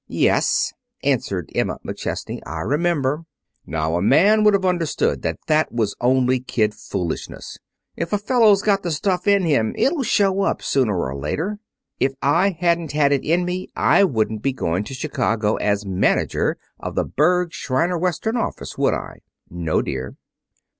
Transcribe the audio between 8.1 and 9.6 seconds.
a fellow's got the stuff in